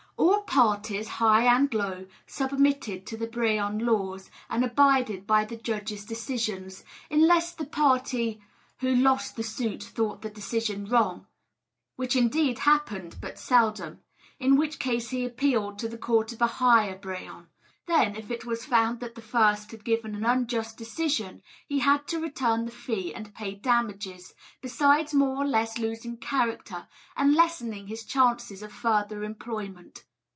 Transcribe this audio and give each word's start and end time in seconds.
All 0.17 0.43
parties, 0.53 1.07
high 1.07 1.45
and 1.45 1.73
low, 1.73 2.05
submitted 2.27 3.05
to 3.07 3.15
the 3.17 3.25
Brehon 3.25 3.79
Laws, 3.79 4.29
and 4.49 4.63
abided 4.65 5.25
by 5.25 5.45
the 5.45 5.55
judge's 5.55 6.03
decisions; 6.05 6.83
unless 7.09 7.53
the 7.53 7.65
party 7.65 8.41
who 8.79 8.93
lost 8.93 9.35
the 9.35 9.43
suit 9.43 9.81
thought 9.81 10.21
the 10.21 10.29
decision 10.29 10.85
wrong 10.85 11.25
which 11.95 12.15
indeed 12.17 12.59
happened 12.59 13.15
but 13.21 13.39
seldom 13.39 14.01
in 14.39 14.57
which 14.57 14.77
case, 14.77 15.09
he 15.11 15.23
appealed 15.25 15.79
to 15.79 15.87
the 15.87 15.97
court 15.97 16.33
of 16.33 16.41
a 16.41 16.47
higher 16.47 16.97
brehon. 16.97 17.47
Then, 17.87 18.15
if 18.17 18.29
it 18.29 18.43
was 18.45 18.65
found 18.65 18.99
that 18.99 19.15
the 19.15 19.21
first 19.21 19.71
had 19.71 19.85
given 19.85 20.13
an 20.15 20.25
unjust 20.25 20.77
decision, 20.77 21.41
he 21.65 21.79
had 21.79 22.07
to 22.09 22.19
return 22.19 22.65
the 22.65 22.71
fee 22.71 23.15
and 23.15 23.33
pay 23.33 23.55
damages, 23.55 24.33
besides 24.61 25.13
more 25.15 25.37
or 25.37 25.47
less 25.47 25.77
losing 25.79 26.17
character, 26.17 26.87
and 27.15 27.33
lessening 27.35 27.87
his 27.87 28.03
chances 28.03 28.61
of 28.61 28.71
further 28.73 29.23
employment. 29.23 30.03